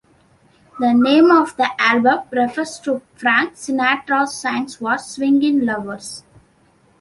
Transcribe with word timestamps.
The 0.79 0.93
name 0.95 1.29
of 1.29 1.55
the 1.57 1.69
album 1.79 2.21
refers 2.31 2.79
to 2.85 3.03
Frank 3.13 3.53
Sinatra's 3.53 4.33
Songs 4.33 4.77
For 4.77 4.97
Swingin' 4.97 5.63
Lovers. 5.63 6.23